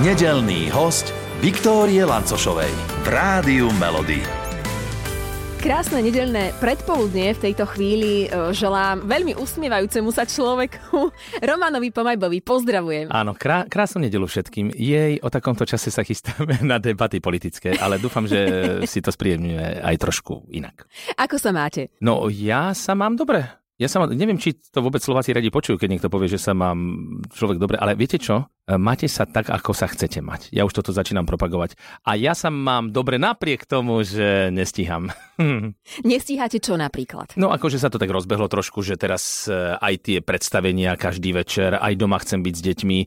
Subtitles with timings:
[0.00, 1.12] Nedelný host
[1.44, 2.72] Viktórie Lancošovej
[3.04, 4.24] v Rádiu Melody.
[5.60, 11.12] Krásne nedelné predpoludnie v tejto chvíli e, želám veľmi usmievajúcemu sa človeku
[11.52, 12.40] Romanovi Pomajbovi.
[12.40, 13.12] Pozdravujem.
[13.12, 14.72] Áno, krá, krásnu nedelu všetkým.
[14.72, 18.40] Jej o takomto čase sa chystáme na debaty politické, ale dúfam, že
[18.88, 20.88] si to spríjemňuje aj trošku inak.
[21.20, 21.92] Ako sa máte?
[22.00, 23.60] No, ja sa mám dobre.
[23.80, 26.52] Ja sa mám, neviem, či to vôbec Slováci radi počujú, keď niekto povie, že sa
[26.52, 26.76] mám
[27.32, 28.44] človek dobre, ale viete čo?
[28.70, 30.54] E, máte sa tak, ako sa chcete mať.
[30.54, 31.74] Ja už toto začínam propagovať.
[32.06, 35.10] A ja sa mám dobre napriek tomu, že nestíham.
[36.06, 37.34] Nestíhate čo napríklad?
[37.34, 41.74] No akože sa to tak rozbehlo trošku, že teraz e, aj tie predstavenia každý večer,
[41.74, 42.98] aj doma chcem byť s deťmi,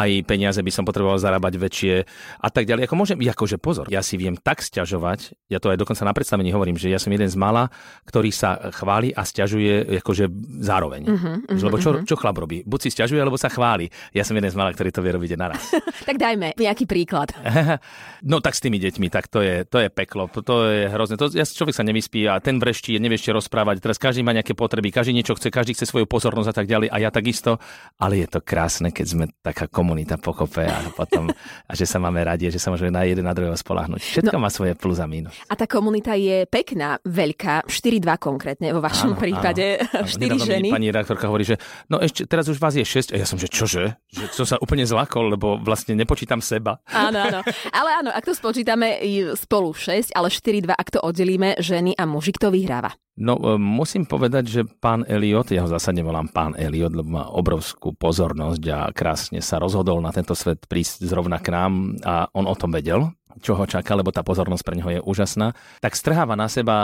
[0.00, 1.94] aj peniaze by som potreboval zarábať väčšie
[2.40, 2.88] a tak ďalej.
[2.88, 6.54] Ako môžem, akože pozor, ja si viem tak sťažovať, ja to aj dokonca na predstavení
[6.54, 7.68] hovorím, že ja som jeden z mala,
[8.06, 10.24] ktorý sa chváli a sťažuje akože
[10.62, 11.02] zároveň.
[11.10, 12.06] Uh-huh, uh-huh, Lebo čo, mhm.
[12.06, 12.62] čo chlap robí?
[12.62, 13.90] Buď si sťažuje, alebo sa chváli.
[14.14, 15.62] Ja som jeden z mala, ktorý to vie robiť naraz.
[16.08, 17.34] tak dajme nejaký príklad.
[18.30, 21.14] no tak s tými deťmi, tak to je, to je peklo, to je hrozné.
[21.18, 23.82] To, ja, človek sa nevyspí a ten vreští, nevie ešte rozprávať.
[23.82, 26.88] Teraz každý má nejaké potreby, každý niečo chce, každý chce svoju pozornosť a tak ďalej.
[26.90, 27.58] A ja takisto,
[27.98, 31.30] ale je to krásne, keď sme taká komunita pokope a potom,
[31.70, 34.00] a že sa máme radi, že sa môžeme na jeden na druhého spolahnuť.
[34.00, 35.34] Všetko no, má svoje plus a mínus.
[35.50, 40.06] A tá komunita je pekná, veľká, 4-2 konkrétne vo vašom áno, prípade, áno.
[40.06, 40.68] 4 ženy.
[40.70, 41.56] Pani redaktorka hovorí, že
[41.88, 43.96] no ešte teraz už vás je 6 a ja som, že čože?
[44.10, 46.76] Že som sa úplne zlakol, lebo vlastne nepočítam seba.
[46.92, 47.40] Áno, áno.
[47.72, 49.00] Ale áno, ak to spočítame
[49.32, 52.92] spolu 6, ale 4-2, ak to oddelíme ženy a muži, kto vyhráva?
[53.16, 57.24] No, e, musím povedať, že pán Eliot, ja ho zásadne volám pán Eliot, lebo má
[57.32, 62.44] obrovskú pozornosť a krásne sa rozhodol na tento svet prísť zrovna k nám a on
[62.44, 63.08] o tom vedel,
[63.38, 66.76] čo ho čaká, lebo tá pozornosť pre neho je úžasná, tak strháva na seba,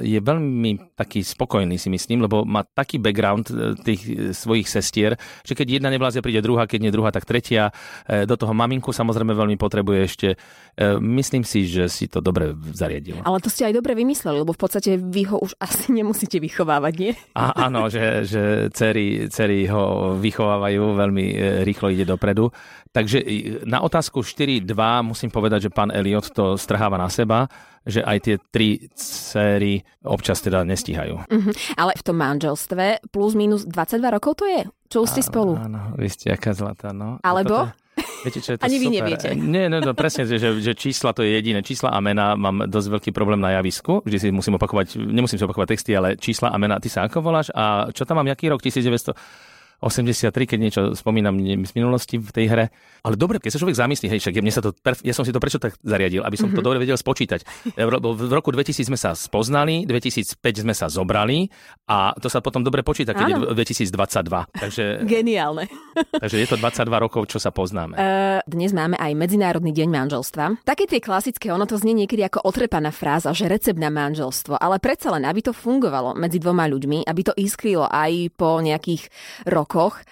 [0.00, 5.20] je veľmi taký spokojný si myslím, lebo má taký background e, tých e, svojich sestier,
[5.44, 7.72] že keď jedna nevláze, príde druhá, keď nie druhá, tak tretia.
[8.08, 10.28] E, do toho maminku samozrejme veľmi potrebuje ešte.
[11.00, 13.20] Myslím si, že si to dobre zariadil.
[13.26, 16.94] Ale to ste aj dobre vymysleli, lebo v podstate vy ho už asi nemusíte vychovávať,
[16.96, 17.12] nie?
[17.36, 21.26] A, áno, že, že dcery, dcery ho vychovávajú, veľmi
[21.66, 22.48] rýchlo ide dopredu.
[22.90, 23.22] Takže
[23.70, 24.66] na otázku 4.2
[25.06, 27.50] musím povedať, že pán Eliot to strháva na seba,
[27.84, 31.16] že aj tie tri céry občas teda nestíhajú.
[31.16, 31.52] Uh-huh.
[31.80, 34.62] Ale v tom manželstve plus minus 22 rokov to je?
[34.90, 35.56] Čo už ste spolu?
[35.56, 37.22] Áno, vy ste aká zlatá, no.
[37.24, 37.72] Alebo?
[38.20, 38.84] Viete, čo je to Ani super.
[38.84, 39.28] vy neviete.
[39.32, 41.64] Nie, no, no presne, že, že čísla to je jediné.
[41.64, 44.04] Čísla a mená mám dosť veľký problém na javisku.
[44.04, 46.76] Vždy si musím opakovať, nemusím si opakovať texty, ale čísla a mená.
[46.80, 47.48] Ty sa ako voláš?
[47.56, 48.60] A čo tam mám, jaký rok?
[48.60, 49.16] 1900?
[49.80, 52.64] 83, keď niečo spomínam z minulosti v tej hre.
[53.00, 55.40] Ale dobre, keď sa človek zamyslí, hej, však mne sa to, ja som si to
[55.40, 56.56] prečo tak zariadil, aby som mm-hmm.
[56.56, 56.68] to mhm.
[56.68, 57.40] dobre vedel spočítať.
[57.80, 60.36] V roku 2000 sme sa spoznali, 2005
[60.68, 61.48] sme sa zobrali
[61.88, 63.56] a to sa potom dobre počíta, keď Áno.
[63.56, 64.60] je 2022.
[64.60, 65.64] Takže, Geniálne.
[66.22, 67.96] takže je to 22 rokov, čo sa poznáme.
[67.96, 70.60] Uh, dnes máme aj Medzinárodný deň manželstva.
[70.68, 74.76] Také tie klasické, ono to znie niekedy ako otrepaná fráza, že recept na manželstvo, ale
[74.76, 79.08] predsa len, aby to fungovalo medzi dvoma ľuďmi, aby to iskrilo aj po nejakých
[79.48, 80.02] rokoch rokoch,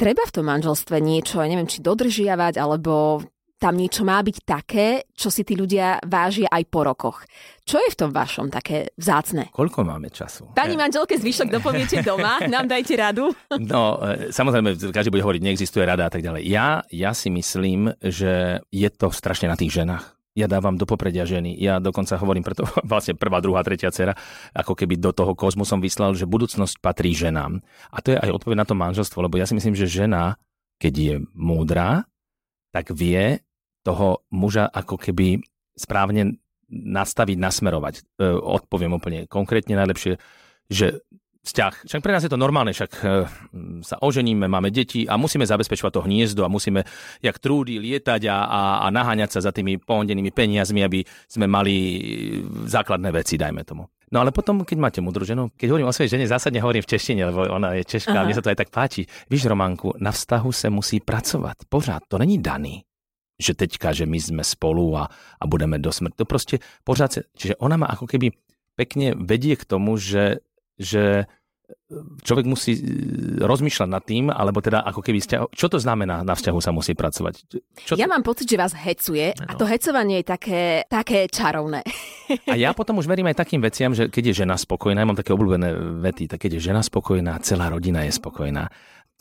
[0.00, 3.20] treba v tom manželstve niečo, neviem, či dodržiavať, alebo
[3.60, 7.22] tam niečo má byť také, čo si tí ľudia vážia aj po rokoch.
[7.62, 9.54] Čo je v tom vašom také vzácne?
[9.54, 10.50] Koľko máme času?
[10.56, 13.30] Pani manželke zvyšok dopoviete doma, nám dajte radu.
[13.62, 16.42] No, e, samozrejme, každý bude hovoriť, neexistuje rada a tak ďalej.
[16.48, 21.28] Ja, ja si myslím, že je to strašne na tých ženách ja dávam do popredia
[21.28, 21.52] ženy.
[21.60, 24.16] Ja dokonca hovorím, preto vlastne prvá, druhá, tretia dcera,
[24.56, 27.60] ako keby do toho kozmu som vyslal, že budúcnosť patrí ženám.
[27.92, 30.40] A to je aj odpoveď na to manželstvo, lebo ja si myslím, že žena,
[30.80, 32.08] keď je múdra,
[32.72, 33.44] tak vie
[33.84, 35.42] toho muža ako keby
[35.76, 36.40] správne
[36.72, 37.94] nastaviť, nasmerovať.
[38.00, 40.16] E, odpoviem úplne konkrétne najlepšie,
[40.72, 41.04] že
[41.42, 41.90] vzťah.
[41.90, 43.06] Však pre nás je to normálne, však e,
[43.82, 46.86] sa oženíme, máme deti a musíme zabezpečovať to hniezdo a musíme
[47.18, 51.74] jak trúdy lietať a, a, a naháňať sa za tými pohondenými peniazmi, aby sme mali
[52.70, 53.90] základné veci, dajme tomu.
[54.14, 56.90] No ale potom, keď máte mudru ženu, keď hovorím o svojej žene, zásadne hovorím v
[56.94, 59.02] češtine, lebo ona je češka a mne sa to aj tak páči.
[59.26, 61.66] Víš, Románku, na vztahu sa musí pracovať.
[61.66, 62.86] Pořád, to není daný
[63.42, 66.14] že teďka, že my sme spolu a, a budeme do smrti.
[66.14, 68.30] To proste pořád sa, čiže ona ma ako keby
[68.78, 70.46] pekne vedie k tomu, že
[70.82, 71.26] že
[72.22, 72.82] človek musí e,
[73.42, 76.96] rozmýšľať nad tým, alebo teda ako keby vzťahu, čo to znamená na vzťahu sa musí
[76.96, 77.34] pracovať?
[77.84, 78.12] Čo ja to...
[78.12, 79.46] mám pocit, že vás hecuje no.
[79.48, 81.84] a to hecovanie je také, také čarovné.
[82.48, 85.18] A ja potom už verím aj takým veciam, že keď je žena spokojná, ja mám
[85.18, 88.72] také obľúbené vety, tak keď je žena spokojná, celá rodina je spokojná.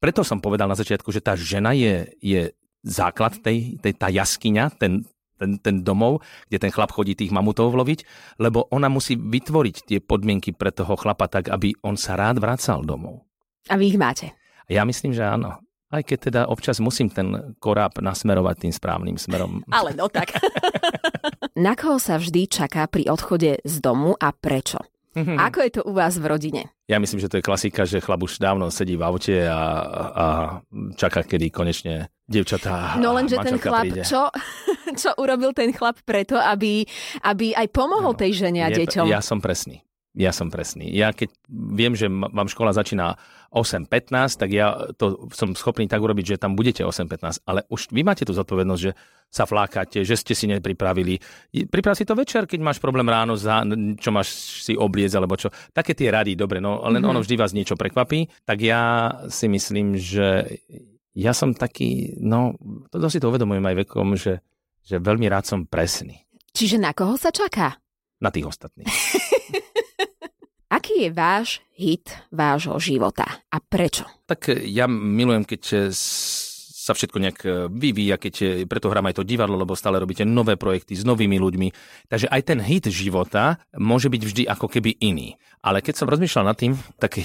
[0.00, 2.52] Preto som povedal na začiatku, že tá žena je, je
[2.84, 5.04] základ tej, tej tá jaskyňa, ten,
[5.38, 8.06] ten, ten domov, kde ten chlap chodí tých mamutov loviť,
[8.38, 12.86] lebo ona musí vytvoriť tie podmienky pre toho chlapa tak, aby on sa rád vracal
[12.86, 13.26] domov.
[13.70, 14.36] A vy ich máte?
[14.68, 15.60] Ja myslím, že áno.
[15.94, 19.62] Aj keď teda občas musím ten koráb nasmerovať tým správnym smerom.
[19.70, 20.34] Ale no tak.
[21.54, 24.82] Na koho sa vždy čaká pri odchode z domu a prečo?
[25.14, 25.38] Mm-hmm.
[25.38, 26.62] Ako je to u vás v rodine?
[26.90, 29.62] Ja myslím, že to je klasika, že chlap už dávno sedí v aute a,
[29.94, 30.26] a
[30.98, 34.28] čaká, kedy konečne dievčatá No lenže ten chlap, čo,
[35.00, 36.82] čo urobil ten chlap preto, aby,
[37.22, 39.06] aby aj pomohol no, tej žene a je, deťom?
[39.06, 39.84] Ja som presný.
[40.14, 40.94] Ja som presný.
[40.94, 43.18] Ja keď viem, že vám škola začína
[43.50, 48.06] 8.15, tak ja to som schopný tak urobiť, že tam budete 8.15, ale už vy
[48.06, 48.94] máte tú zodpovednosť, že
[49.26, 51.18] sa flákate, že ste si nepripravili.
[51.66, 53.66] Priprav si to večer, keď máš problém ráno, za,
[53.98, 55.50] čo máš si obliec alebo čo.
[55.74, 57.10] Také tie rady, dobre, no len mm-hmm.
[57.10, 58.30] ono vždy vás niečo prekvapí.
[58.46, 58.82] Tak ja
[59.26, 60.62] si myslím, že
[61.14, 62.58] ja som taký, no,
[62.90, 64.42] to si to uvedomujem aj vekom, že,
[64.82, 66.26] že veľmi rád som presný.
[66.54, 67.78] Čiže na koho sa čaká?
[68.18, 68.90] Na tých ostatných.
[70.74, 74.02] Aký je váš hit vášho života a prečo?
[74.26, 75.94] Tak ja milujem, keď
[76.84, 77.38] sa všetko nejak
[77.70, 81.68] vyvíja, keď preto hrám aj to divadlo, lebo stále robíte nové projekty s novými ľuďmi.
[82.10, 85.38] Takže aj ten hit života môže byť vždy ako keby iný.
[85.62, 87.22] Ale keď som rozmýšľal nad tým, tak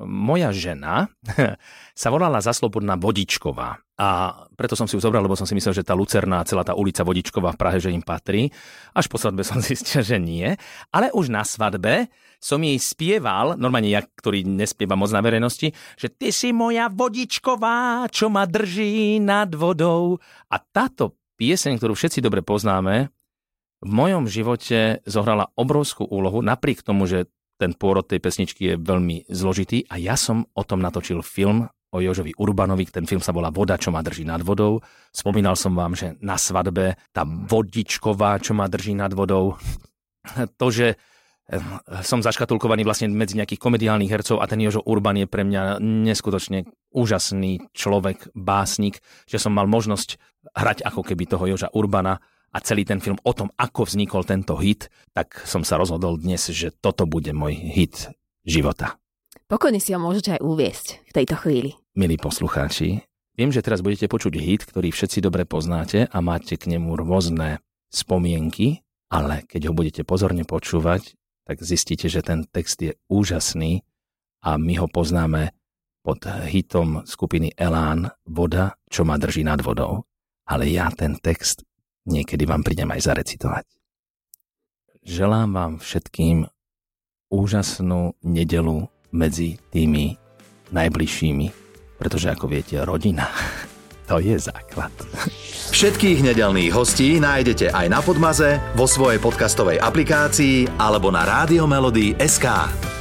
[0.00, 1.12] moja žena
[2.02, 3.76] sa volala zaslobodná Vodičková.
[4.00, 4.08] A
[4.56, 7.04] preto som si ju zobral, lebo som si myslel, že tá Lucerná, celá tá ulica
[7.04, 8.50] Vodičková v Prahe, že im patrí.
[8.96, 10.56] Až po svadbe som zistil, že nie.
[10.90, 12.08] Ale už na svadbe
[12.42, 18.10] som jej spieval, normálne ja, ktorý nespieva moc na verejnosti, že ty si moja vodičková,
[18.10, 20.18] čo ma drží nad vodou.
[20.50, 23.14] A táto pieseň, ktorú všetci dobre poznáme,
[23.82, 27.26] v mojom živote zohrala obrovskú úlohu, napriek tomu, že
[27.62, 31.98] ten pôrod tej pesničky je veľmi zložitý a ja som o tom natočil film o
[32.02, 34.80] Jožovi Urbanovi, ten film sa volá Voda, čo ma drží nad vodou.
[35.12, 39.60] Spomínal som vám, že na svadbe tá vodičková, čo ma drží nad vodou,
[40.60, 41.60] to, že eh,
[42.00, 46.66] som zaškatulkovaný vlastne medzi nejakých komediálnych hercov a ten Jožo Urban je pre mňa neskutočne
[46.96, 50.16] úžasný človek, básnik, že som mal možnosť
[50.56, 54.60] hrať ako keby toho Joža Urbana a celý ten film o tom, ako vznikol tento
[54.60, 58.12] hit, tak som sa rozhodol dnes, že toto bude môj hit
[58.44, 59.00] života.
[59.48, 61.76] Pokojne si ho môžete aj uviesť v tejto chvíli.
[61.96, 63.04] Milí poslucháči,
[63.36, 67.60] viem, že teraz budete počuť hit, ktorý všetci dobre poznáte a máte k nemu rôzne
[67.92, 73.84] spomienky, ale keď ho budete pozorne počúvať, tak zistíte, že ten text je úžasný
[74.40, 75.52] a my ho poznáme
[76.02, 80.08] pod hitom skupiny Elán Voda, čo ma drží nad vodou.
[80.48, 81.62] Ale ja ten text
[82.06, 83.66] niekedy vám prídem aj zarecitovať.
[85.02, 86.46] Želám vám všetkým
[87.32, 90.14] úžasnú nedelu medzi tými
[90.70, 91.46] najbližšími,
[91.98, 93.26] pretože ako viete, rodina
[94.08, 94.92] to je základ.
[95.72, 101.24] Všetkých nedelných hostí nájdete aj na Podmaze, vo svojej podcastovej aplikácii alebo na
[102.20, 102.91] SK.